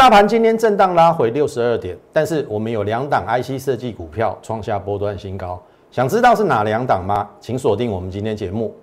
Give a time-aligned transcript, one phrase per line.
[0.00, 7.28] 大盘今天震荡拉回六十二点，但是我们有两档 IC 设计股票创下波段新高，想知道是哪两档吗？
[7.38, 8.74] 请锁定我们今天节目。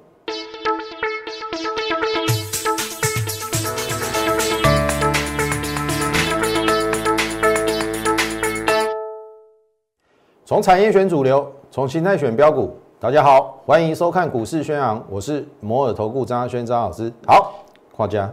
[10.46, 12.78] 从产业选主流，从形态选标股。
[13.00, 17.12] 大家好，欢迎收看股市宣扬，我是摩尔投顾张阿轩张老师。
[17.26, 18.32] 好，跨家。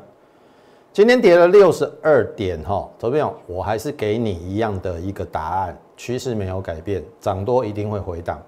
[0.95, 8.41] 今天跌了六十二点哈，投票我还是给你一样的一个答案，趋势没有改变，涨多一定会回档，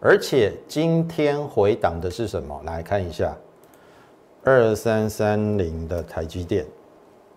[0.00, 2.60] 而且今天回档的是什么？
[2.66, 3.34] 来看一下，
[4.42, 6.66] 二三三零的台积电，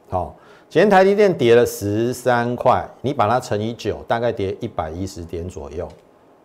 [0.09, 0.35] 好，
[0.67, 5.87] 今天台积电跌了十三块，你把它乘以九，大概跌一百一十点左右，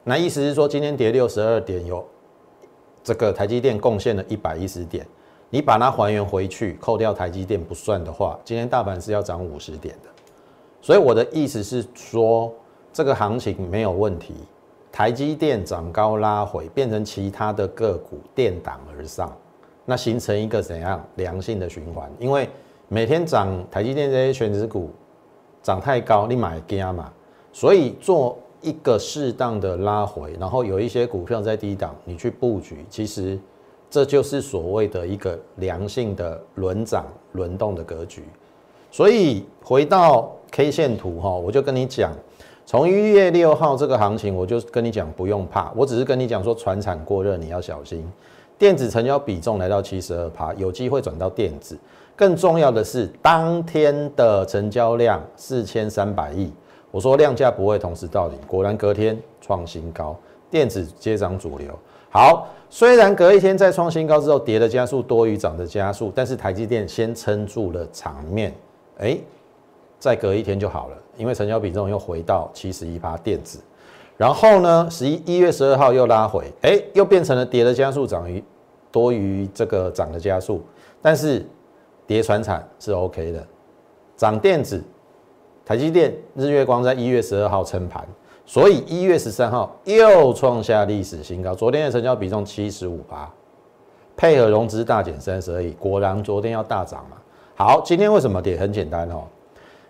[0.05, 2.07] 那意思是说今天跌六十二点，有
[3.03, 5.05] 这个台积电贡献了一百一十点。
[5.55, 10.09] 你把它还原回去，扣掉台积电不算的话，今天大盘是要涨五十点的。
[10.81, 12.51] 所以我的意思是说，
[12.91, 14.33] 这个行情没有问题。
[14.91, 19.31] 台积电涨高拉回，变成其他的个股垫档而上，
[19.85, 22.11] 那形成一个怎样良性的循环？
[22.19, 22.49] 因为
[22.89, 24.89] 每天涨台积电这些全值股
[25.63, 27.13] 涨太高，你买加嘛。
[27.53, 33.39] 所以做一个适当的拉回，然后有一些股票在低档，你去布局，其实。
[33.93, 38.25] 这就是所谓的一个良性的轮涨轮动的格局，
[38.91, 42.11] 所以回到 K 线图哈，我就跟你讲，
[42.65, 48.11] 从一月六号这个行情，我就跟你讲不用怕，我只是跟你讲说船产过热你要小心，
[48.57, 51.79] 电子成交比重来到七十二趴，有机会转到电子，
[52.17, 56.51] 更重要的是当天的成交量四千三百亿，
[56.91, 60.17] 我说量价不会同时到顶，果然隔天创新高，
[60.51, 61.79] 电子接涨主流。
[62.15, 68.53] 好，虽然隔一天再创新高之后，跌的加速多于涨的加速，但是台积电先撑住了场面，
[68.99, 69.17] 哎，
[69.99, 73.59] 再隔一天就好了，因为成交比重又回到七十一趴电子，
[74.19, 78.45] 然后呢，十一一月十二号又拉回，哎，又变成了跌的加速涨于
[78.91, 80.63] 多于这个涨的加速，
[81.01, 81.43] 但是
[82.07, 83.43] 跌船产是 OK 的，
[84.19, 84.85] 涨电子，
[85.65, 88.07] 台积电、日月光在一月十二号撑盘。
[88.53, 93.27] 所以一月十三号又创下历史新高，昨天的成交比重七十五%，
[94.15, 97.17] 配合融资大减三十二亿，果然昨天要大涨嘛。
[97.57, 98.59] 好，今天为什么跌？
[98.59, 99.23] 很简单哦，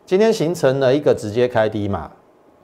[0.06, 2.08] 今天形成了一个直接开低嘛，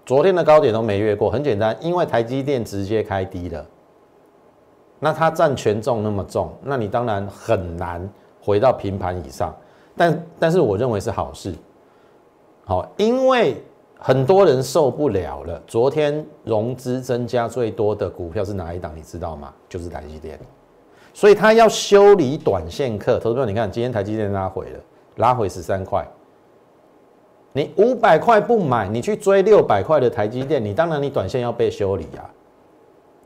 [0.07, 3.67] 昨天的高点都没越过，很简单，因为台积电直接开低了，
[5.01, 8.09] 那它占权重那么重，那你当然很难
[8.41, 9.53] 回到平盘以上，
[9.97, 11.53] 但但是我认为是好事，
[12.67, 13.61] 好，因为。
[13.99, 15.61] 很多人受不了了。
[15.67, 18.93] 昨天融资增加最多的股票是哪一档？
[18.95, 19.53] 你知道吗？
[19.69, 20.39] 就是台积电。
[21.13, 23.19] 所以他要修理短线客。
[23.19, 24.79] 投资者，你看今天台积电拉回了，
[25.17, 26.07] 拉回十三块。
[27.53, 32.23] 你五百块不买，你去追六百块的台积电，你当然你短线要被修理啊。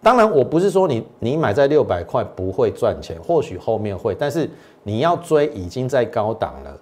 [0.00, 4.48] 当然我不是说你你买在六百块不会赚钱，或许后面会，但是
[4.82, 6.78] 你要追已经在高档了。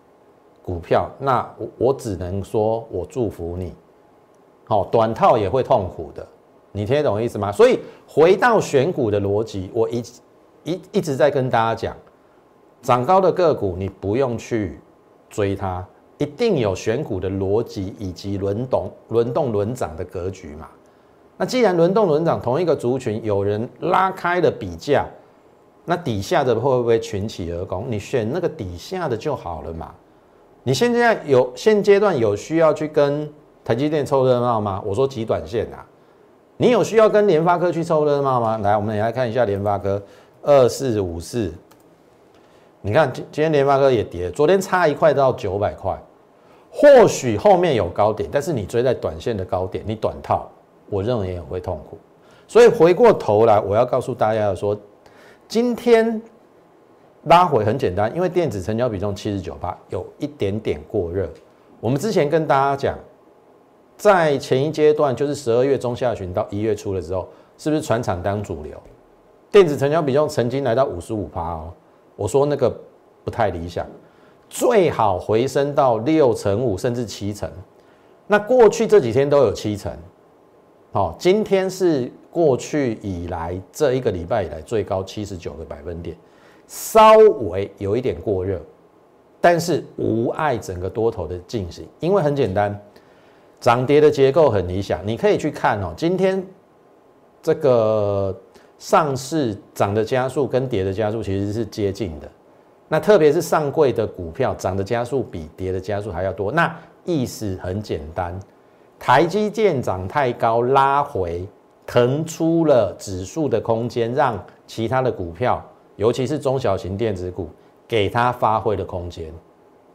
[0.65, 3.73] 股票，那我我只能说，我祝福你。
[4.65, 6.27] 好，短套也会痛苦的，
[6.71, 7.51] 你听得懂意思吗？
[7.51, 10.03] 所以回到选股的逻辑，我一
[10.63, 11.97] 一一直在跟大家讲，
[12.81, 14.79] 涨高的个股你不用去
[15.29, 15.85] 追它，
[16.19, 20.69] 一定有选股的逻辑以及轮动、轮动、轮涨的格局嘛。
[21.37, 25.07] 那既然轮动、轮涨，同一个族群有人拉开了比价，
[25.85, 27.87] 那底下的会不会群起而攻？
[27.89, 29.93] 你选那个底下的就好了嘛。
[30.63, 33.27] 你现在有现阶段有需要去跟
[33.65, 34.83] 台积电凑热闹吗？
[34.85, 35.85] 我说极短线啊，
[36.59, 38.59] 你有需要跟联发科去凑热闹吗？
[38.59, 40.03] 来，我们来看一下联发科
[40.43, 41.51] 二四五四，
[42.83, 45.99] 你看今今天联发科也跌，昨天差一块到九百块，
[46.71, 50.51] 或许后面有高点，但是你追在短线的高点，你短套，
[50.91, 51.97] 我认为也会痛苦。
[52.47, 54.79] 所以回过头来，我要告诉大家的说，
[55.49, 56.21] 今天。
[57.25, 61.29] 拉回很简单，因为电子成交比重七十九八，有一点点过热。
[61.79, 62.99] 我们之前跟大家讲，
[63.97, 67.29] 在前一阶段，就是十二月中下旬到一月初的时候，
[67.59, 68.81] 是不是船厂当主流？
[69.51, 71.73] 电子成交比重曾经来到五十五趴哦，
[72.17, 72.75] 我说那个
[73.23, 73.87] 不太理想，
[74.49, 77.51] 最好回升到六成五甚至七成。
[78.27, 79.93] 那过去这几天都有七成，
[80.93, 86.17] 好，今天是过去以来这一个礼拜以来最高七十九个百分点。
[86.71, 88.63] 稍微有一点过热，
[89.41, 92.81] 但是无碍整个多头的进行，因为很简单，
[93.59, 95.05] 涨跌的结构很理想。
[95.05, 96.47] 你可以去看哦，今天
[97.43, 98.33] 这个
[98.79, 102.31] 上市涨的加速跟跌的加速其实是接近的。
[102.87, 106.53] 那特别是上柜的股票涨的加速比跌的加速还要多。
[106.53, 106.73] 那
[107.05, 108.39] 意思很简单，
[108.97, 111.45] 台积电涨太高，拉回
[111.85, 115.61] 腾出了指数的空间，让其他的股票，
[116.01, 117.47] 尤其是中小型电子股，
[117.87, 119.31] 给它发挥的空间。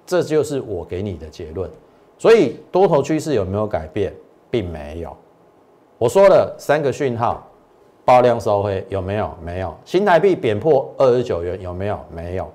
[0.05, 1.67] 这就是我给你的结论。
[2.15, 4.13] 所以多头趋势有没有改变，
[4.51, 5.17] 并没有。
[5.97, 7.43] 我说了三个讯号，
[8.05, 9.35] 爆量收回有没有？
[9.43, 9.75] 没有。
[9.83, 11.99] 新台币贬破二十九元有没有？
[12.13, 12.51] 没有。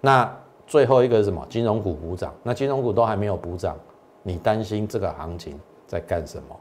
[0.00, 0.28] 那
[0.66, 1.46] 最后一个是什么？
[1.48, 2.34] 金融股补涨。
[2.42, 3.76] 那金融股都还没有补涨，
[4.24, 5.56] 你担心这个行情
[5.86, 6.56] 在干什么？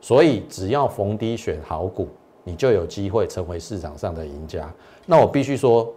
[0.00, 2.06] 所以只要逢低选好股，
[2.46, 4.72] 你就有机会成为市场上的赢家。
[5.04, 5.92] 那我必须说，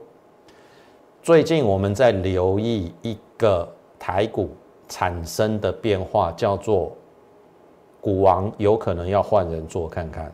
[1.22, 4.50] 最近我们在留意一个台股
[4.88, 6.92] 产生的变化，叫做
[8.02, 10.34] 股王有可能要换人做看看。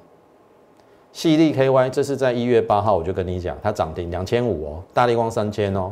[1.12, 5.92] 细力 KY，这是在一月八号我就跟你讲，它涨停两千五哦，大力光三千哦。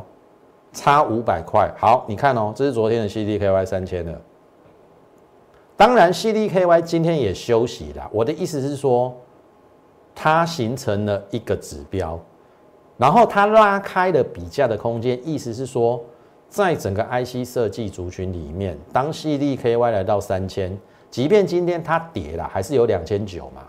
[0.72, 4.20] 差五百块，好，你看哦，这是昨天的 CDKY 三千的。
[5.76, 8.10] 当然，CDKY 今天也休息了。
[8.12, 9.16] 我的意思是说，
[10.16, 12.20] 它形成了一个指标，
[12.98, 15.20] 然后它拉开了比价的空间。
[15.28, 16.04] 意思是说，
[16.50, 20.78] 在整个 IC 设计族群里面，当 CDKY 来到三千，
[21.10, 23.64] 即便今天它跌了，还是有两千九嘛，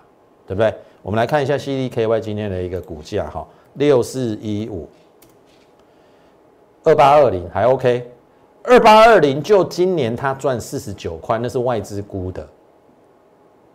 [0.46, 0.74] 对不对？
[1.02, 4.88] 我们来看一下 CDKY 今天的一个股价，哈，六四一五。
[6.82, 8.10] 二八二零还 OK，
[8.62, 12.46] 二八二零就今年它赚四十九块，那是外资估的，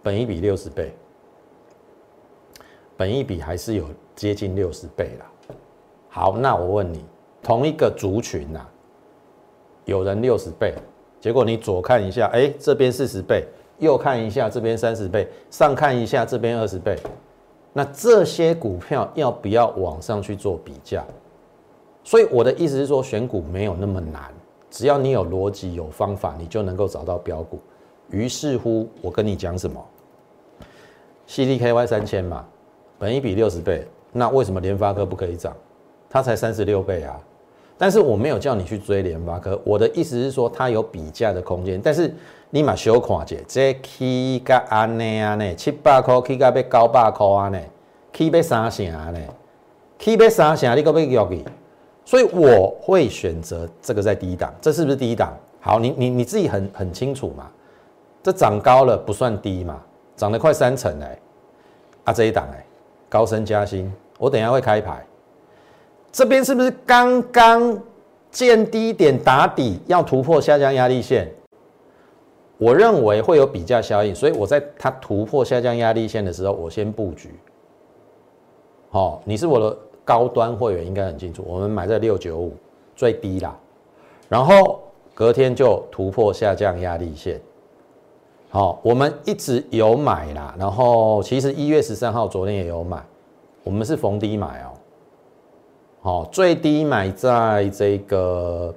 [0.04, 0.94] 本一比六十倍，
[3.00, 5.56] 本一比还是有接近六十倍啦。
[6.10, 7.06] 好，那我问你，
[7.42, 8.60] 同一个族群呐，
[9.86, 10.75] 有人六十倍，
[11.22, 13.48] 结果你左看一下，哎，这边四十倍，
[13.78, 17.00] 右看一下这边三十倍，上看一下这边二十倍，
[17.72, 21.01] 那这些股票要不要往上去做比较？
[22.04, 24.24] 所以我的意思是说，选股没有那么难，
[24.69, 27.62] 只要你有逻辑、有方法，你就能够找到标股。
[28.10, 29.81] 于是乎，我跟你讲什么
[31.30, 32.46] ？CDKY 三千嘛，
[33.00, 35.56] 本一比六十倍，那为什么联发科不可以涨？
[36.10, 37.18] 它才三十六倍啊！
[37.78, 41.80] 但是我没有叫你去追联发科，我的意思是说，它有比价的空间。
[41.81, 42.13] 但是
[42.50, 47.69] 你嘛小看者，这 K 个安内安内七百块，K 个要九百块安内
[48.12, 49.25] ，K 要三成安内
[49.98, 51.46] ，K 要三成，你可要约去？
[52.04, 55.34] 所以我会选择这个在低档，这是不是低档？
[55.62, 57.50] 好，你你你自己很很清楚嘛。
[58.22, 59.81] 这涨高了不算低嘛，
[60.18, 61.18] 涨了快三成哎。
[62.04, 62.66] 啊这一档哎，
[63.09, 65.06] 高升加薪，我等下会开牌。
[66.11, 67.77] 这边是不是刚刚
[68.31, 71.29] 见低点打底，要突破下降压力线？
[72.57, 77.33] 我认为会有比价效应，所以我在它突破下降压力线的时候，我先布局。
[78.89, 79.77] 好，你是我的。
[80.05, 82.55] 高端会员应该很清楚，我们买在六九五
[82.95, 83.55] 最低啦，
[84.27, 84.81] 然后
[85.13, 87.39] 隔天就突破下降压力线。
[88.50, 93.04] 好，我们一直有买啦，然后其实一月十三号昨天也有买，
[93.63, 94.74] 我们是逢低买哦。
[96.01, 98.74] 好，最低买在这个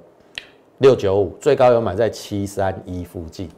[0.77, 3.49] 六九五，最高有买在七三一附近，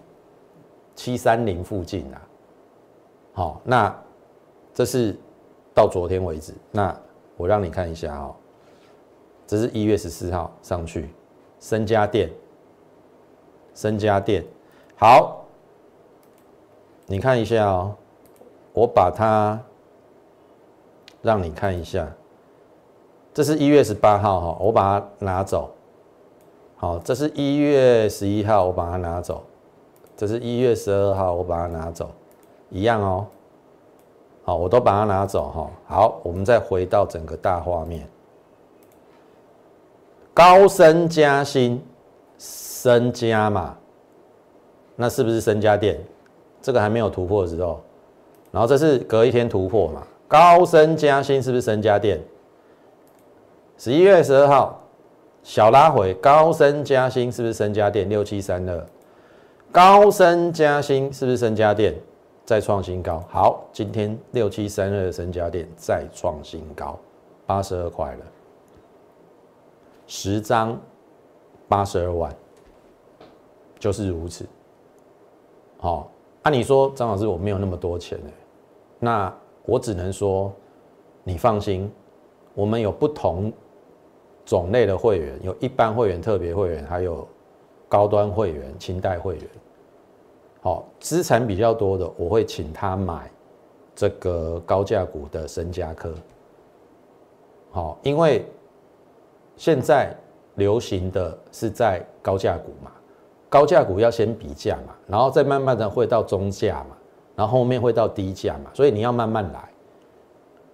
[0.96, 2.22] 七三零附近啊。
[3.34, 4.04] 好，那
[4.74, 5.16] 这是
[5.74, 6.96] 到昨天为止，那。
[7.38, 8.34] 我让你看一下啊，
[9.46, 11.10] 这是一月十四号上去，
[11.60, 12.32] 深家电，
[13.74, 14.42] 深家电，
[14.96, 15.44] 好，
[17.07, 17.95] 你看一下哦，
[18.74, 19.59] 我把它
[21.21, 22.12] 让你看一下，
[23.33, 25.69] 这是一月十八号哈，我把它拿走，
[26.78, 29.44] 好，这是一月十一号，我把它拿走，
[30.18, 32.09] 这是一月十二号，我把它拿走，
[32.69, 33.28] 一样哦。
[34.44, 35.71] 好，我都把它拿走哈。
[35.88, 38.07] 好，我们再回到整个大画面，
[40.33, 41.83] 高升加薪，
[42.38, 43.76] 升加嘛，
[44.95, 46.00] 那是不是升加电？
[46.66, 47.80] 这个还没有突破的时候，
[48.52, 50.02] 然后这是隔一天突破嘛？
[50.28, 52.19] 高升加薪是不是升家电？
[53.78, 54.81] 十一月十二号
[55.44, 58.10] 小拉回，高升加薪是不是升家电？
[58.10, 58.84] 六七三二，
[59.72, 61.94] 高升加薪是不是升家电？
[62.45, 66.98] 再创新高，好，今天六七三二的升家电再创新高，
[67.45, 68.26] 八十二块了，
[70.07, 70.76] 十张
[71.68, 72.36] 八十二万，
[73.78, 74.48] 就是如此。
[75.78, 76.10] 好，
[76.45, 78.30] 按你说张老师我没有那么多钱呢，
[78.99, 79.35] 那
[79.66, 80.54] 我只能说
[81.23, 81.92] 你放心，
[82.54, 83.52] 我们有不同
[84.45, 87.28] 种类的会员，有一般会员、特别会员，还有
[87.90, 89.44] 高端会员、清代会员。
[90.61, 93.31] 好，资产比较多的，我会请他买
[93.95, 96.14] 这个高价股的深加科。
[97.71, 98.45] 好，因为
[99.57, 100.16] 现在
[100.57, 102.92] 流行的是在高价股嘛，
[103.56, 106.97] 高价股要先比价嘛，然后再慢慢的会到中价嘛，
[107.38, 109.69] 然后后面会到低价嘛，所以你要慢慢来。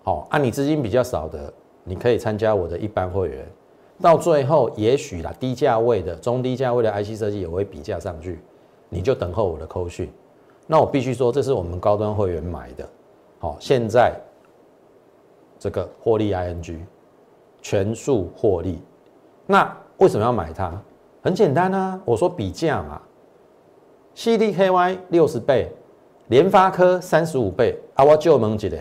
[0.02, 3.48] 好，按你资金比较少的，你可以参加我的一般会员，
[4.02, 8.40] 到最后也许啦，低价位的、中低价位的 IC 设计也会比价上去，
[8.90, 10.12] 你就等候我的扣讯。
[10.66, 12.90] 那我必须说，这是我们高端会员买的，
[13.38, 14.12] 好，现在
[15.60, 16.80] 这个获利 ING
[17.62, 18.82] 全数获利，
[19.46, 20.82] 那为什么要买它？
[21.22, 23.02] 很简单啊，我说比价嘛
[24.16, 25.72] ，CDKY 六十倍，
[26.28, 28.78] 联发科三十五倍，啊，我就问一个，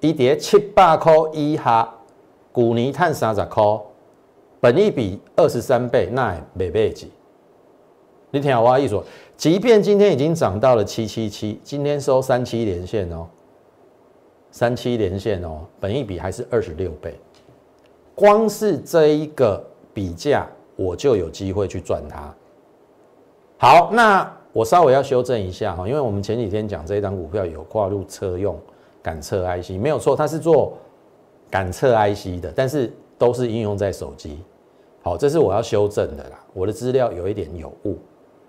[0.00, 1.88] 一叠七百块以下，
[2.50, 3.62] 股尼碳三十块，
[4.60, 7.10] 本益比二十三倍，那也没倍几？
[8.32, 9.00] 你听我意思。
[9.36, 13.26] 即便今天已经涨到了七七七，今天收三七连线哦，
[14.50, 17.18] 三七连线哦，本益比还是二十六倍，
[18.14, 20.46] 光是这一个比价，
[20.80, 22.34] 我就有机会去赚它。
[23.58, 28.58] 好，那我稍微要修正一下哈，因为我们前几天讲这一张股票有跨入车用
[29.02, 30.72] 感测 IC，没有错，它是做
[31.50, 34.38] 感测 IC 的，但是都是应用在手机。
[35.02, 37.98] 好，这是我要修正的啦，我的资料有一点有误。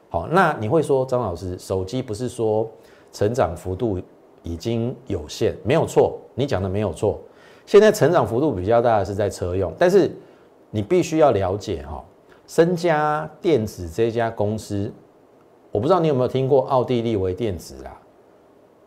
[0.10, 2.66] 好，那你会说张老师，手机不是说
[3.12, 4.00] 成长幅度
[4.42, 5.54] 已经有限？
[5.66, 7.20] 没有错，你讲的没有错。
[7.66, 10.10] 现在成长幅度比较大的是在车用，但是
[10.70, 12.02] 你必须要了解哈，
[12.54, 14.92] 森家电子这家公司，
[15.72, 17.98] 我不知道你有没有听过奥地利微电子啦。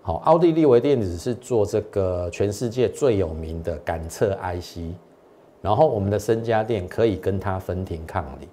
[0.03, 4.81] 好，奥地利微电子是做这个全世界最有名的感测 IC，
[5.63, 8.47] 然后我们的森家电可以跟它分庭抗礼。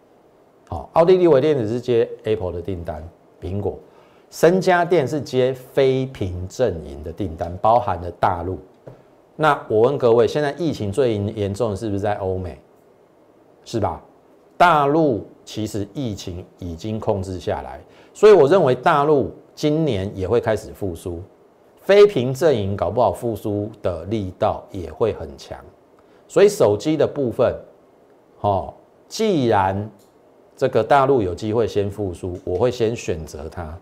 [0.69, 3.03] 好，奥地利微电子是接 Apple 的订单，
[3.41, 3.77] 苹果，
[4.29, 8.57] 森家电是接非屏阵营的订单，包含了大陆。
[9.35, 12.57] 那我问各位，现在疫情最严重的是不是在欧美？
[13.65, 14.01] 是吧？
[14.61, 17.81] 大陆其实疫情已经控制下来，
[18.13, 21.19] 所以我认为大陆今年也会开始复苏，
[21.81, 25.57] 非屏阵营搞不好复苏的力道也会很强。
[26.27, 27.55] 所以手机的部分，
[28.41, 28.71] 哦，
[29.07, 29.89] 既然
[30.55, 33.75] 这个大陆有机会先复苏，我会先选择它。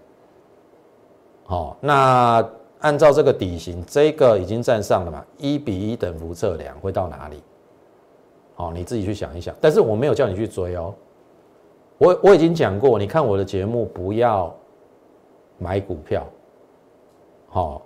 [1.43, 5.25] 好，那按照这个底型，这个已经站上了嘛？
[5.39, 7.43] 一比一等幅测量会到哪里？
[8.59, 9.55] 好，你自己去想一想。
[9.61, 10.93] 但是我没有叫你去追哦，
[11.97, 14.53] 我我已经讲过，你看我的节目不要
[15.57, 16.27] 买股票，
[17.47, 17.81] 好，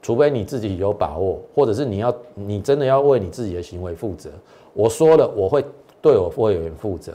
[0.00, 4.30] 除非你自己有把握，或者是你要你真的要为你自己的行为负责。
[4.72, 5.62] 我说了，我会
[6.00, 7.12] 对我会员负责。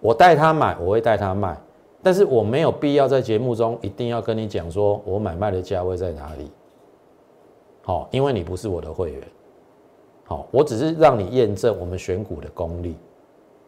[0.00, 1.60] 我带他买，我会带他卖，
[2.00, 6.48] 但是我没有必要在节目中一定要跟你讲说我买卖的价位在哪里。
[7.82, 9.20] 好，因为你不是我的会员。
[10.24, 12.96] 好，我只是让你验证我们选股的功力，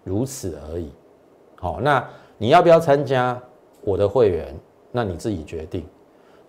[0.04, 0.90] 如此而已。
[1.56, 2.02] 好，那
[2.38, 3.40] 你要不要参加
[3.82, 4.54] 我的会员？
[4.90, 5.84] 那你自己决定。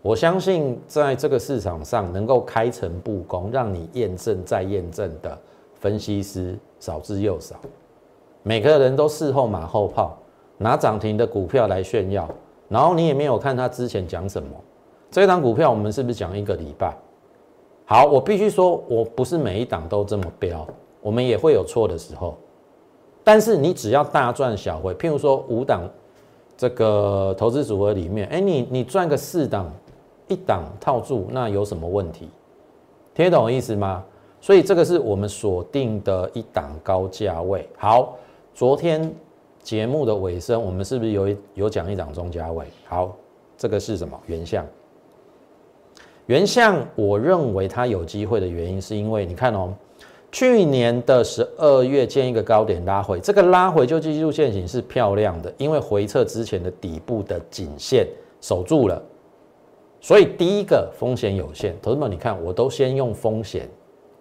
[0.02, 5.38] 我相信在这个市场上能够开诚布公，让你验证再验证的
[5.82, 7.58] 分析师少之又少。
[8.44, 10.18] 每个人都事后马后炮，
[10.58, 12.30] 拿涨停的股票来炫耀，
[12.70, 14.50] 然后你也没有看他之前讲什么。
[15.12, 16.96] 这张股票我们是不是讲一个礼拜？
[17.89, 20.67] 好，我必须说，我不是每一档都这么标，
[21.01, 22.38] 我们也会有错的时候。
[23.24, 25.89] 但是你只要大赚小回，譬如说五档
[26.58, 29.72] 这个投资组合里面，哎，你你赚个四档，
[30.27, 32.29] 一档套住，那有什么问题？
[33.15, 34.03] 听得懂意思吗？
[34.41, 37.67] 所以这个是我们锁定的一档高价位。
[37.77, 38.17] 好。
[38.53, 39.13] 昨天
[39.62, 42.65] 节目的尾声，我们是不是有有讲一档中价位？
[42.88, 43.15] 好，
[43.56, 44.20] 这个是什么？
[44.25, 44.65] 原相。
[46.27, 49.74] 原相，我认为它有机会的原因，是因为你看哦，
[50.31, 58.05] 去年的十二月见一个高点拉回，这个拉回就技术线型是漂亮的，因为回撤之前的底部的颈线
[58.41, 59.01] 守住了，
[60.01, 61.74] 所以第一个风险有限。
[61.81, 63.69] 同志们，你看，我都先用风险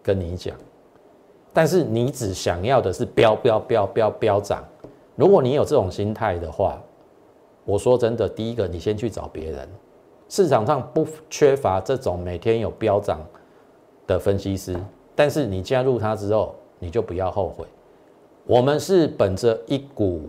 [0.00, 0.56] 跟你讲。
[1.52, 4.62] 但是你只想要的是飙飙飙飙飙涨，
[5.16, 6.80] 如果你有这种心态的话，
[7.64, 9.68] 我说真的，第一个你先去找别人，
[10.28, 13.20] 市场上不缺乏这种每天有飙涨
[14.06, 14.76] 的分析师，
[15.14, 17.64] 但是你加入他之后，你就不要后悔。
[18.44, 20.28] 我们是本着一股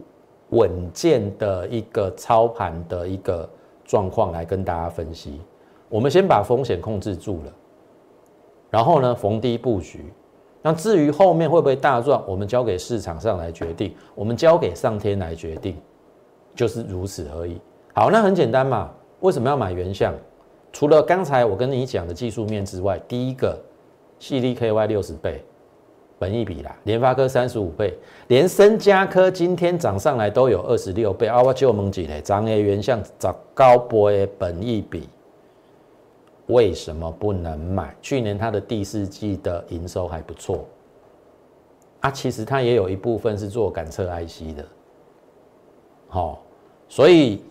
[0.49, 3.47] 稳健的一个操盘的一个
[3.85, 5.41] 状况来跟大家分析，
[5.89, 7.53] 我们先把风险控制住了，
[8.69, 10.05] 然后呢逢低布局。
[10.61, 15.77] 那至于后面会不会大赚，我们交给市场上来决定，我们交给上天来决定，
[16.55, 17.61] 就是如此而已。
[17.93, 18.91] 好，那很简单嘛。
[19.21, 20.13] 为什么要买原相？
[20.71, 23.57] 除了刚才我跟你讲的技术面之外，第一个
[24.19, 25.43] ，CDKY 六十倍，
[26.19, 27.97] 本益比啦，联发科三十五倍，
[28.27, 31.41] 连深加科今天涨上来都有二十六倍啊！
[31.41, 32.21] 我就问几呢？
[32.21, 35.09] 涨 A 原相涨高波的本益比，
[36.47, 37.95] 为什么不能买？
[38.01, 40.65] 去年它的第四季的营收还不错
[42.01, 44.65] 啊，其实它也有一部分是做感测 IC 的，
[46.07, 46.43] 好，
[46.87, 47.41] 所以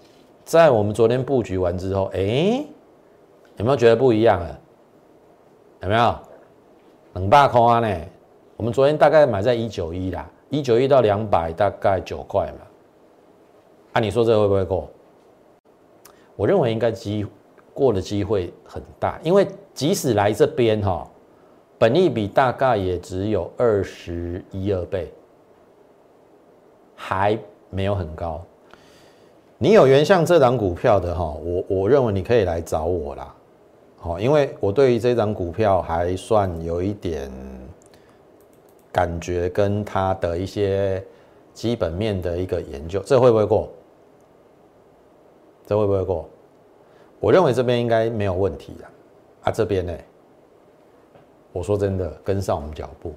[0.47, 2.65] 在我们昨天布局完之后，哎，
[3.57, 4.59] 有没有觉得不一样啊？
[5.83, 6.15] 有没有？
[7.15, 8.01] 两百块啊呢？
[8.57, 12.65] 我们昨天大概买在一九一啦，一九一到两百大概九块嘛。
[13.95, 14.89] 按你说这会不会过？
[16.37, 17.27] 我认为应该机
[17.75, 21.05] 过的机会很大，因为即使来这边哈，
[21.77, 25.13] 本益比大概也只有二十一二倍，
[26.95, 27.37] 还
[27.69, 28.41] 没有很高。
[29.59, 33.35] 你有原像这档股票的哈，我我认为你可以来找我啦，
[33.99, 37.31] 好，因为我对于这张股票还算有一点。
[38.93, 41.05] 感觉跟它的一些
[41.53, 43.69] 基本面的一个研究，这会不会过？
[45.67, 46.27] 这会不会过？
[47.21, 48.85] 我认为这边应该没有问题的。
[49.43, 49.93] 啊，这边呢？
[51.53, 53.13] 我说真的，跟上我们脚步。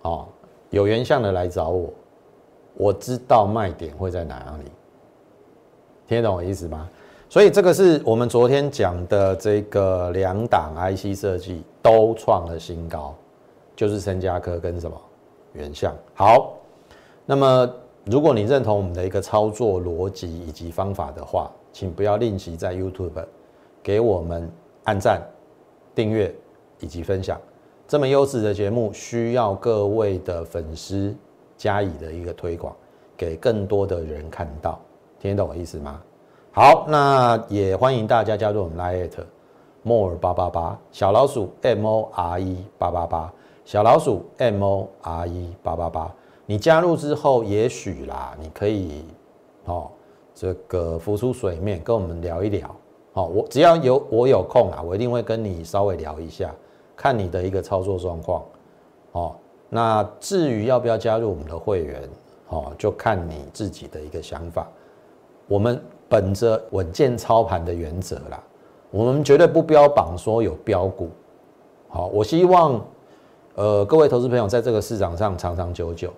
[0.00, 0.28] 哦，
[0.70, 1.92] 有缘相的来找我，
[2.72, 4.70] 我知道卖点会在哪里。
[6.08, 6.88] 听得懂我意思吗？
[7.28, 13.14] 所以这个是我们昨天讲的这个两档 IC 设计都创了新高。
[13.76, 14.96] 就是深加科跟什么
[15.52, 16.52] 原相好，
[17.26, 17.68] 那么
[18.04, 23.24] 如果你认同我们的一个操作逻辑以及方法的话，请不要吝惜在 YouTube
[23.82, 24.48] 给我们
[24.84, 25.20] 按赞、
[25.92, 26.32] 订阅
[26.78, 27.36] 以及分享。
[27.88, 31.12] 这么优质的节目，需要各位的粉丝
[31.56, 32.72] 加以的一个推广，
[33.16, 34.80] 给更多的人看到。
[35.24, 36.02] 听懂我意思吗？
[36.52, 39.08] 好，那也欢迎大家加入我们 Line
[39.82, 43.32] more 八八八小老鼠 M O R E 八八八。
[43.64, 46.14] 小老鼠 M O R E 八八八，
[46.44, 49.06] 你加入之后，也许啦，你可以
[49.64, 49.90] 哦，
[50.34, 52.76] 这个浮出水面，跟我们聊一聊。
[53.14, 56.54] 哦，我只要有我有空啊，我一定会跟你稍微聊一下，
[56.94, 58.44] 看你的一个操作状况。
[59.12, 59.34] 哦，
[59.70, 62.02] 那至于要不要加入我们的会员，
[62.50, 64.68] 哦，就看你自己的一个想法。
[65.46, 68.42] 我们本着稳健操盘的原则啦，
[68.90, 71.10] 我们绝对不标榜说有标股。
[71.88, 72.80] 好，我希望。
[73.56, 76.12] 呃，各位投资朋友，在这个市场上长长久久，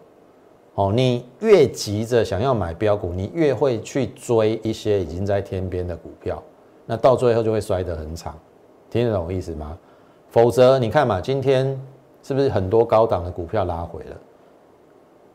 [0.74, 6.42] 哦，你越急着想要买标股，你越会去追一些已经在天边的股票，
[6.86, 8.32] 那到最后就会摔得很惨，
[8.88, 9.76] 听得懂我意思吗？
[10.30, 11.78] 否则你看嘛，今天
[12.22, 14.16] 是不是很多高档的股票拉回了？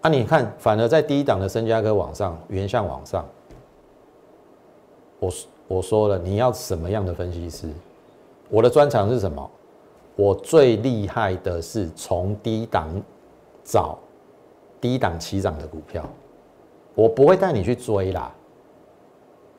[0.02, 3.24] 啊，你看，反而在低档的深加科往上，原向往上，
[5.22, 5.32] 我
[5.68, 7.70] 我说了，你要什么样的分析师？
[8.50, 9.50] 我的专长是什么？
[10.16, 12.90] 我最厉害的是从低档
[13.64, 13.98] 找
[14.82, 16.04] 低档起涨的股票，
[16.96, 18.34] 我不会带你去追啦，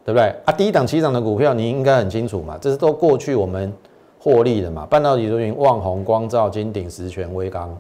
[0.05, 0.35] 对不对？
[0.45, 3.73] 啊，低档起涨的股票你应该很清楚嘛，这是都过去我们
[4.19, 4.85] 获利的嘛。
[4.85, 7.71] 半导体族群，旺宏、光照、金鼎、实权、微刚，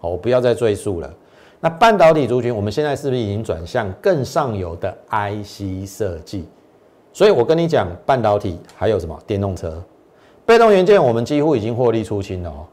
[0.00, 1.14] 好，我不要再赘述了。
[1.60, 6.46] 那半导体族群，我们现在是不是已经转向更上游的 IC 设计？
[7.20, 9.78] 所以我跟你讲，半导体还有什么电动车？
[10.46, 12.64] 被动元件我们几乎已经获利出清了哦，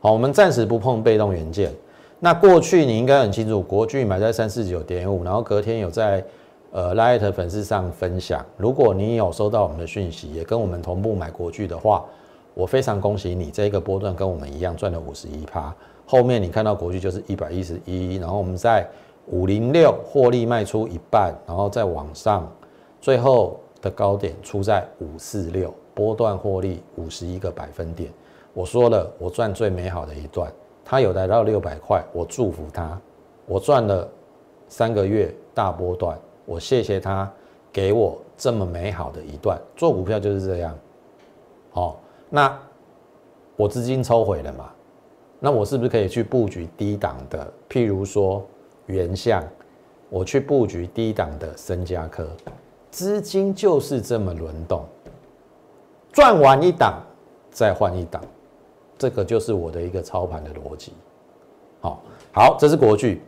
[0.00, 1.70] 好，我们暂时不碰被动元件。
[2.18, 6.24] 那过去你应该很清楚，国巨买在三四九点五，然后隔天有在
[6.72, 8.42] 呃 Light 粉丝上分享。
[8.56, 12.02] 如果你有收到我们的讯息，也跟我们同步买国巨的话，
[12.54, 15.70] 我非常恭喜你，这个波段跟我们一样赚了五十一趴。
[16.06, 18.88] 后面你看到国巨就是一百一十一，然后我们在
[19.26, 22.50] 五零六获利卖出一半，然后再往上，
[23.02, 25.72] 最后的高点出在五四六。
[25.94, 28.12] 波段获利五十一个百分点，
[28.52, 30.52] 我说了，我赚最美好的一段，
[30.84, 33.00] 它有来到六百块，我祝福他，
[33.46, 34.06] 我赚了
[34.68, 37.32] 三个月大波段，我谢谢他
[37.72, 40.78] 给我这么美好的一段，做股票就是这样，
[41.70, 42.60] 好，那
[43.56, 44.70] 我资金抽回了嘛，
[45.40, 48.44] 那我是不是可以去布局低档的，譬如说
[48.84, 49.42] 原相，
[50.10, 52.28] 我去布局低档的深加科，
[52.96, 54.82] 资金就是这么轮动。
[56.10, 56.98] 赚完一档，
[57.50, 58.22] 再换一档，
[58.96, 60.94] 这个就是我的一个操盘的逻辑。
[61.82, 63.20] 好，好，这是国巨。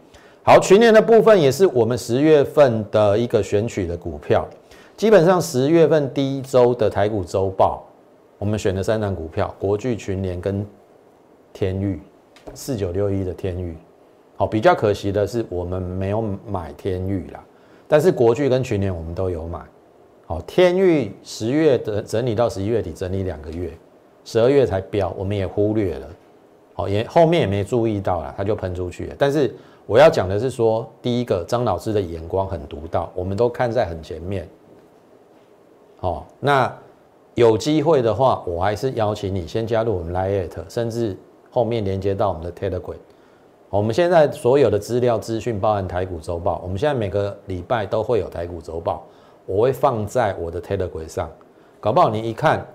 [0.43, 4.49] 好，群年的部分也是我们十月份的一个选取的股票。
[4.97, 7.85] 基本上十月份第一周的台股周报，
[8.39, 10.67] 我们选了三档股票：国巨、群联跟
[11.53, 12.01] 天域，
[12.55, 13.77] 四九六一的天域。
[14.35, 17.45] 好，比较可惜的是我们没有买天域啦，
[17.89, 19.59] 但是国巨跟群联我们都有买。
[20.27, 23.73] 好，天域十月的整理到十一月底，整理两个月，
[24.27, 26.07] 十二月才标，我们也忽略了。
[26.75, 29.17] 好，也后面也没注意到了，它就喷出去了。
[29.19, 29.53] 但是
[29.87, 34.47] 我要讲的是说，第一个张老师的眼光很独到，我们都看在很前面。
[35.97, 36.73] 好，那
[37.35, 41.17] 有机会的话，我还是邀请你先加入我们 Lite，甚至
[41.51, 42.97] 后面连接到我们的 Telegram。
[43.71, 49.05] 我们现在所有的资料资讯，包含台股周报，我们现在每个礼拜都会有台股周报，
[49.45, 51.31] 我会放在我的 Telegram 上。
[51.79, 52.67] 搞不好你一看，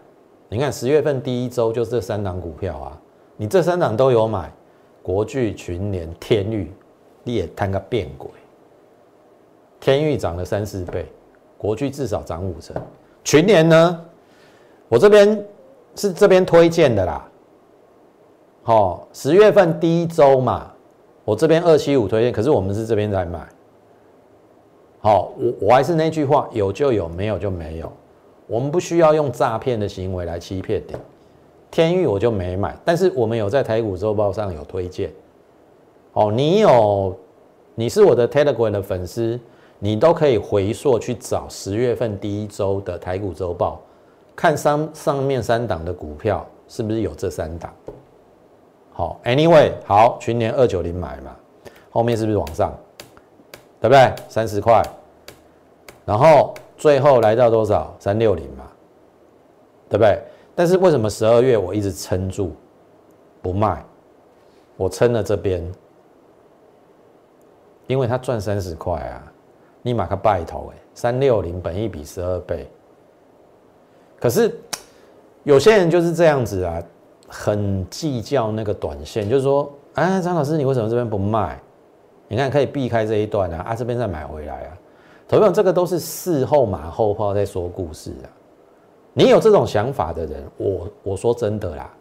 [0.49, 3.01] 你看十月份第一周就是这三档股票啊，
[3.37, 4.53] 你这三档都有买，
[5.01, 6.71] 国巨、群联、天域，
[7.23, 8.29] 你也摊个变鬼。
[9.79, 11.11] 天域涨了三四倍，
[11.57, 12.79] 国巨至少涨五成，
[13.23, 14.05] 群联呢，
[14.87, 15.43] 我这边
[15.95, 17.27] 是这边推荐的啦。
[18.61, 20.69] 好，十月份第一周嘛。
[21.25, 23.47] 我这边二七五推荐，可是我们是这边在买。
[24.99, 27.91] 好，我我还是那句话，有就有，没有就没有。
[28.47, 30.95] 我们不需要用诈骗的行为来欺骗你。
[31.71, 35.11] 天域我就没买，但是我们有在台股周报上有推荐。
[36.13, 37.17] 哦，你有，
[37.73, 39.39] 你是我的 Telegram 的粉丝，
[39.79, 43.81] 你都可以回溯去找十月份第一周的台股周报，
[44.35, 47.73] 看上上面三档的股票是不是有这三档。
[48.95, 51.35] 好，Anyway，好，群年二九零买嘛，
[51.89, 52.71] 后面是不是往上，
[53.81, 54.13] 对不对？
[54.29, 54.83] 三十块，
[56.05, 57.91] 然后最后来到多少？
[57.99, 58.67] 三六零嘛，
[59.89, 60.21] 对不对？
[60.53, 62.55] 但是为什么十二月我一直撑住
[63.41, 63.83] 不卖？
[64.77, 65.67] 我撑了这边，
[67.87, 69.33] 因为它赚三十块啊，
[69.81, 72.69] 立马它拜头哎，三六零本一比十二倍，
[74.19, 74.55] 可是
[75.41, 76.79] 有些人就是这样子啊。
[77.35, 81.59] 很计较那个短线，就是说，哎，张老师，你为什么这边不卖？
[82.27, 84.77] 你看可以避开这一段啊，啊，这边再买回来啊。
[85.27, 88.29] 同样，这个都是事后马后炮在说故事啊。
[89.13, 91.91] 你有这种想法的人，我我说真的啦，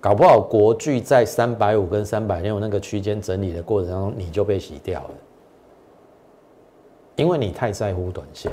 [0.00, 5.10] 搞不好国巨在三百五跟三百六那个区间整理的过程当中，你就被洗掉了，
[7.16, 8.52] 因为你太在乎短线。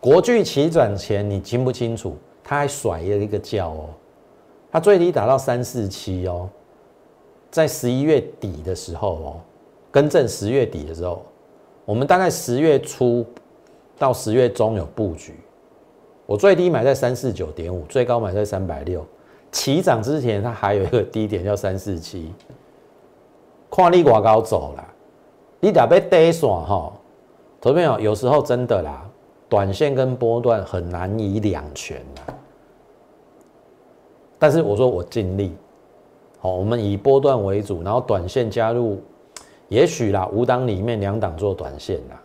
[0.00, 2.14] 国巨起转前，你清不清楚？
[2.44, 3.88] 他还甩了一个叫哦。
[4.72, 6.48] 它最低达到三四七哦，
[7.50, 9.40] 在十一月底的时候哦，
[9.90, 11.22] 更正十月底的时候，
[11.84, 13.22] 我们大概十月初
[13.98, 15.34] 到十月中有布局，
[16.24, 19.04] 我最低买在三四九点五，最高买在三百六，
[19.50, 22.32] 起涨之前它还有一个低点叫三四七，
[23.70, 24.88] 看你挂高走了，
[25.60, 26.90] 你得被跌散哈，
[27.60, 29.06] 投朋友有时候真的啦，
[29.50, 32.34] 短线跟波段很难以两全的。
[34.42, 35.54] 但是我说我尽力，
[36.40, 39.00] 好，我们以波段为主，然后短线加入，
[39.68, 42.20] 也许啦，五档里面两档做短线啦，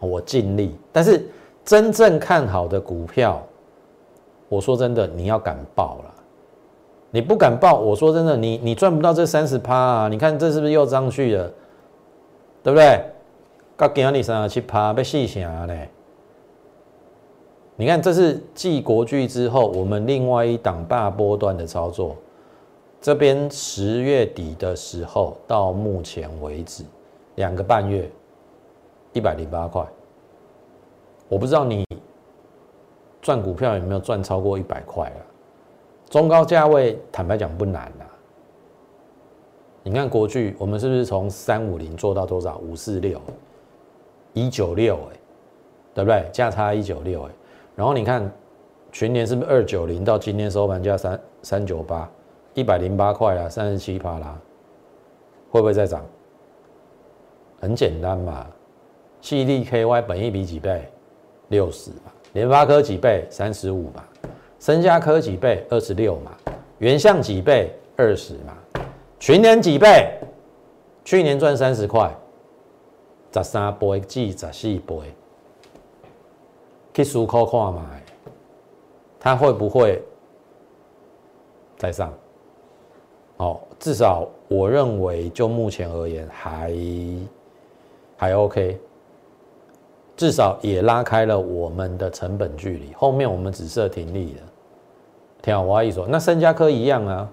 [0.00, 0.74] 我尽力。
[0.90, 1.28] 但是
[1.62, 3.42] 真正看好的股票，
[4.48, 6.14] 我说真的，你要敢报了，
[7.10, 10.08] 你不敢报，我说真的，你你赚不到这三十趴啊！
[10.08, 11.52] 你看这是不是又上去了，
[12.62, 13.04] 对不对？
[13.76, 15.90] 刚给你三十七趴，被细想嘞。
[17.78, 22.16] 你看，这是继国巨之后，我们另外一档大波段的操作。
[23.02, 26.82] 这边十月底的时候，到目前为止
[27.34, 28.10] 两个半月，
[29.12, 29.86] 一百零八块。
[31.28, 31.84] 我不知道你
[33.20, 35.16] 赚股票有没有赚超过一百块了？
[36.08, 38.06] 中高价位，坦白讲不难啦。
[39.82, 42.56] 你看国巨，我们是不是从三五零做到多少？
[42.58, 43.20] 五四六，
[44.32, 45.16] 一九六，哎，
[45.94, 46.26] 对不对？
[46.32, 47.30] 价差一九六，哎。
[47.76, 48.28] 然后你看，
[48.90, 52.10] 全年是不是二九零到今天收盘价三三九八，
[52.54, 54.36] 一百零八块啦，三十七趴啦，
[55.50, 56.04] 会不会再涨？
[57.60, 58.46] 很简单嘛，
[59.20, 60.90] 细粒 KY 本一比几倍？
[61.48, 63.26] 六十嘛，联发科几倍？
[63.28, 64.02] 三十五嘛，
[64.58, 65.62] 深加科几倍？
[65.68, 66.32] 二十六嘛，
[66.78, 67.70] 原相几倍？
[67.94, 68.56] 二十嘛，
[69.18, 70.18] 群年几倍？
[71.04, 72.10] 去年赚三十块，
[73.32, 74.94] 十三倍至十四倍。
[76.96, 77.90] 去思考看嘛，
[79.20, 80.02] 它会不会
[81.76, 82.10] 再上？
[83.36, 86.74] 哦，至少我认为就目前而言还
[88.16, 88.80] 还 OK，
[90.16, 92.94] 至少也拉开了我们的成本距离。
[92.94, 94.40] 后面我们只设停利的，
[95.42, 97.28] 听好我阿姨说，那深加科一样啊，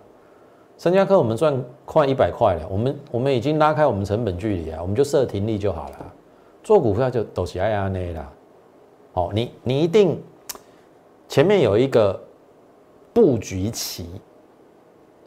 [0.77, 6.13] 深加科我们赚快一百块了，我们我们已经拉开我们成本距离啊，我们就设停利就好了。
[6.61, 8.29] 做股票就都是爱安内啦。
[9.13, 10.21] 哦，你你一定
[11.27, 12.19] 前面有一个
[13.13, 14.07] 布局期，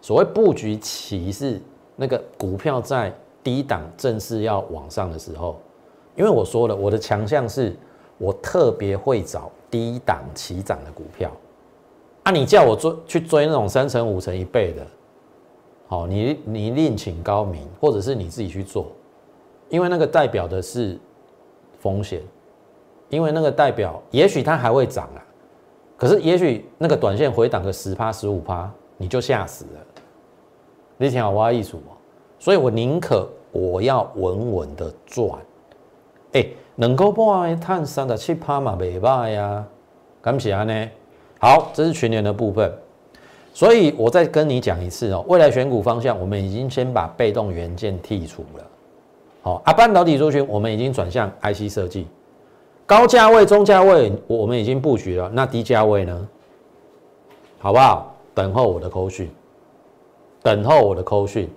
[0.00, 1.60] 所谓布局期是
[1.94, 5.56] 那个股票在低档正式要往上的时候，
[6.16, 7.76] 因为我说了，我的强项是
[8.18, 11.30] 我特别会找低档起涨的股票，
[12.24, 14.84] 啊，你叫我追去追那种三成五成一倍的，
[15.86, 18.88] 好，你你另请高明，或者是你自己去做，
[19.68, 20.98] 因为那个代表的是
[21.78, 22.20] 风险，
[23.08, 25.22] 因为那个代表也许它还会涨啊，
[25.96, 29.80] 可是也许那个短线回档个十趴十五趴，你就吓死了。
[30.98, 31.80] 你听好挖艺术
[32.38, 35.30] 所以我宁可我要稳稳的赚，
[36.32, 39.64] 哎，能够半探三的七趴嘛，没败呀，
[40.20, 40.88] 感谢呢。
[41.38, 42.72] 好，这是全年的部分，
[43.52, 48.64] 所以我再跟你讲一次哦，未来选股方向，我们已经先把被动元件剔除了。
[49.42, 52.06] 好，啊，半导体族群我们已经转向 IC 设计，
[52.86, 56.28] 高价位、中价位我们已经布局了，那低价位呢？
[57.58, 58.14] 好不好？
[58.32, 59.28] 等候我的扣讯，
[60.42, 61.48] 等候我的扣讯。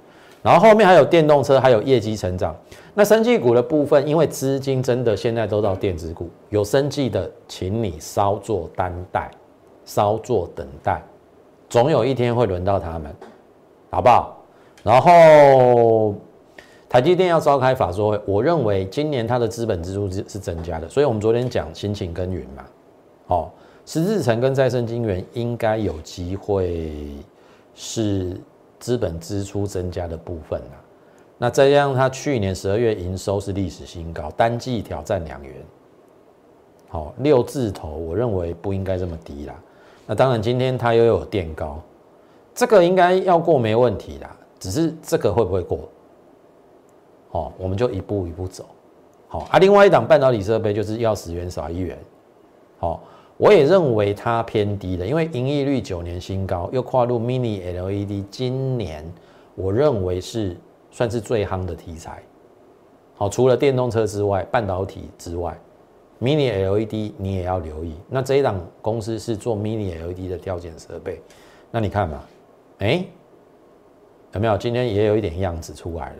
[0.41, 2.55] 然后后面还有电动车，还有业绩成长。
[2.93, 9.29] 那生技股的部分，因为资金真的现在都到电子股，有生技的，请你稍作担待，
[9.83, 11.03] 稍作等待，
[11.69, 13.13] 总有一天会轮到他们，
[13.91, 14.37] 好不好？
[14.81, 16.15] 然后
[16.89, 22.65] 台积电要召开法说会，我认为今年它的资本支出是是增加的，所以我们昨天讲辛勤耕耘嘛，
[23.27, 23.51] 哦，
[23.85, 26.91] 十日成跟再生晶圆应该有机会
[27.73, 28.35] 是。
[28.79, 30.79] 资本支出增加的部分啊，
[31.37, 35.53] 那再加上它去年十二月营收是历史新高，单季挑战两元，
[36.87, 39.55] 好六字头，我认为不应该这么低啦。
[40.07, 41.81] 那当然今天它又有垫高，
[42.55, 45.79] 这个应该要过没问题啦，只是这个会不会过？
[47.31, 48.65] 哦，我们就一步一步走。
[49.27, 51.97] 好啊，另外一档半导体设备就是要十元少一元，
[52.79, 53.01] 好。
[53.37, 59.09] 我也认为它偏低的，因为盈利率九年新高，又跨入 Mini LED，今年
[59.55, 60.57] 我认为是
[60.91, 62.21] 算是最夯的题材。
[63.15, 65.57] 好，除了电动车之外，半导体之外
[66.19, 67.95] ，Mini LED 你也要留意。
[68.09, 71.21] 那这一档公司是做 Mini LED 的调检设备，
[71.71, 72.21] 那你看嘛，
[72.79, 73.05] 哎，
[74.33, 74.57] 有没有？
[74.57, 76.15] 今天也有一点样子出来了。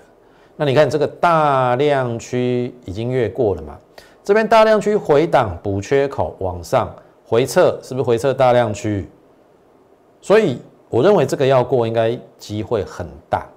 [0.61, 3.79] 那你看这个大量区已经越过了嘛？
[4.25, 6.93] 这边大量区回档补缺口往上。
[7.23, 9.07] 回撤是不是回撤大量区？
[10.19, 13.47] 所以我认为这个要过应该机会很大。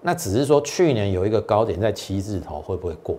[0.00, 3.16] 那只是说去年有一个高点在七字头，会不会过？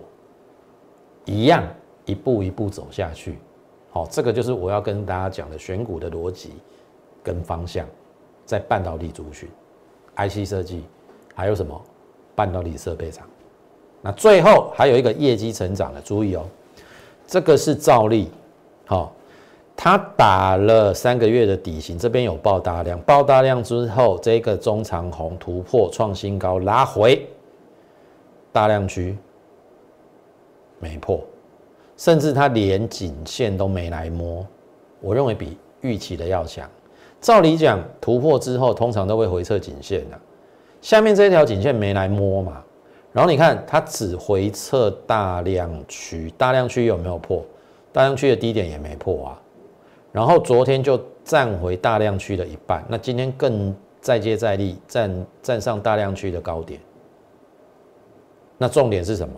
[1.24, 1.64] 一样
[2.04, 3.38] 一步一步走下去。
[3.90, 6.52] 好，这个就是我要跟大家讲的选股的逻辑
[7.22, 7.86] 跟方向，
[8.44, 9.48] 在半导体族群、
[10.16, 10.84] IC 设计，
[11.34, 11.80] 还有什么
[12.40, 13.26] 半导体设备厂。
[14.00, 16.46] 那最后还有一个业绩成长的，注意哦，
[17.26, 18.30] 这个是照例，
[18.86, 19.12] 好。
[19.82, 27.26] 它打了三个月的底型，这边有爆大量，爆大量之后，这个中长红突破创新高，拉回
[28.52, 29.16] 大量区
[30.78, 31.20] 没破，
[31.96, 34.46] 甚至它连颈线都没来摸，
[35.00, 36.68] 我认为比预期的要强。
[37.18, 40.20] 照理讲，突破之后通常都会回撤颈线的，
[40.80, 42.62] 下面这一条颈线没来摸嘛，
[43.12, 47.44] 然后你看它只回撤大量区，大量区有没有破？
[47.92, 49.40] 大量区的低点也没破啊。
[50.12, 56.80] 然后昨天就站回大量区的一半，那今天更再接再厉，站站上大量区的高点。
[58.58, 59.34] 那重点是什么？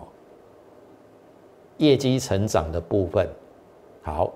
[1.78, 3.28] 业绩成长的部分。
[4.02, 4.32] 好，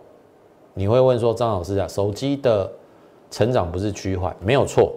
[0.75, 2.71] 你会问说张老师啊，手机的
[3.31, 4.95] 成长不是趋缓，没有错，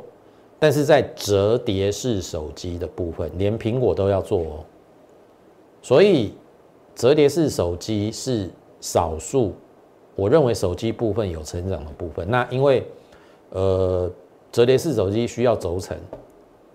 [0.60, 4.66] 但是在折叠式手机的部分，连苹果都要做哦。
[5.82, 6.34] 所以
[6.94, 8.50] 折叠式手机是
[8.82, 9.54] 少数。
[10.16, 12.86] 我认为手机部分有成长的部分，那因为
[13.52, 14.12] 呃
[14.52, 15.98] 折叠式手机需要轴承，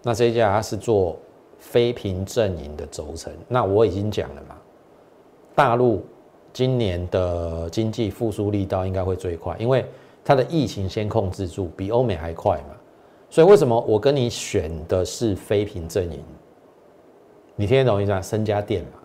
[0.03, 1.18] 那这家它是做
[1.59, 4.57] 非屏阵营的轴承，那我已经讲了嘛，
[5.55, 6.03] 大陆
[6.55, 9.85] 今年的经济复苏力道应该会最快，因为
[10.25, 12.75] 它的疫情先控制住，比欧美还快嘛，
[13.35, 16.23] 所以为什么我跟你选的是非屏阵营？
[17.57, 18.23] 你听得懂意思吗？
[18.23, 19.01] 深家店嘛，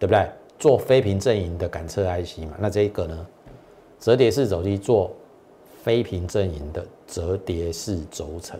[0.00, 0.28] 对不对？
[0.58, 3.26] 做非屏阵营的感测 IC 嘛，那这一个呢？
[4.00, 5.12] 折叠式手机做
[5.80, 8.58] 非屏阵营的折叠式轴承，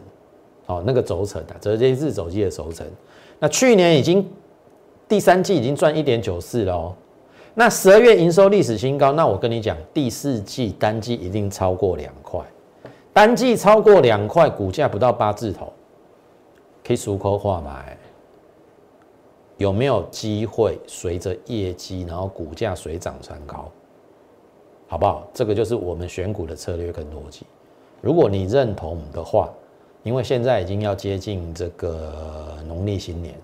[0.67, 2.87] 哦，那个轴承的折叠式手机的轴承，
[3.41, 4.25] 那去年已经
[5.09, 6.95] 第三季已经赚一点九四了哦，
[7.55, 12.41] 那十二月营收历史新高，那我跟你讲，第四季单季一定超过两块，
[13.17, 15.73] 单季超过两块，股价不到八字头，
[16.85, 17.97] 可以熟口化买，
[19.57, 23.73] 有没有机会随着业绩，然后股价水涨船高？
[24.87, 25.27] 好不好？
[25.33, 27.47] 这个就是我们选股的策略跟逻辑。
[28.03, 29.49] 如果你认同的话，
[30.03, 33.35] 因为现在已经要接近这个农历新年，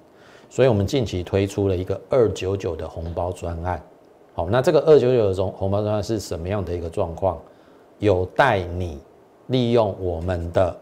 [0.50, 3.82] 所以我们近期推出了一个二九九的红包专案。
[4.34, 7.40] 好，那这个二九九的红红包专案是什么样的一个状况？
[8.00, 8.98] 有待你
[9.48, 10.74] 利用我们的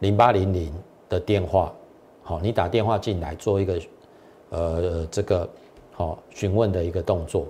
[0.00, 0.72] 零八零零
[1.08, 1.72] 的电话
[2.22, 3.80] 好，你打电话进来做一个
[4.50, 5.48] 呃这个
[5.92, 7.46] 好询问的一个动作，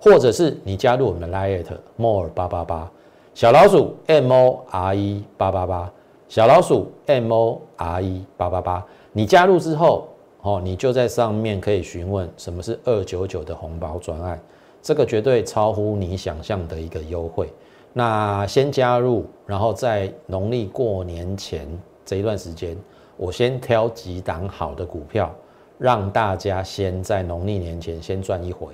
[0.00, 2.90] 或者是你加入我们的 Lite More 八八八
[3.34, 5.92] 小老鼠 M O R E 八八八
[6.28, 10.08] 小老鼠 M O R E 八八八，你加入之后，
[10.42, 14.38] 哦，你就在上面可以询问什么是二九九的红包专案，
[14.82, 17.48] 这个绝对超乎你想象的一个优惠。
[17.92, 21.66] 那先加入，然后在农历过年前
[22.04, 22.76] 这一段时间，
[23.16, 25.34] 我先挑几档好的股票，
[25.78, 28.68] 让大家先在农历年前先赚一回，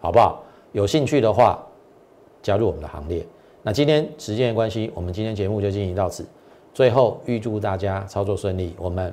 [0.00, 0.42] 好不好？
[0.72, 1.62] 有兴趣的话，
[2.40, 3.26] 加入我们的行列。
[3.62, 6.26] 那今天时间的关系，我们今天节目就进行到此。
[6.72, 9.12] 最后预祝大家操作顺利，我们